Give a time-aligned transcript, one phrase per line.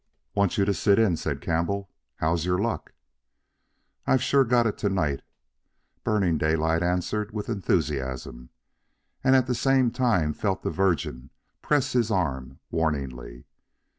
[0.33, 1.87] "Want you to sit in," said Campbell.
[2.15, 2.93] "How's your luck?"
[4.07, 5.21] "I sure got it to night,"
[6.03, 8.49] Burning Daylight answered with enthusiasm,
[9.23, 11.29] and at the same time felt the Virgin
[11.61, 13.45] press his arm warningly.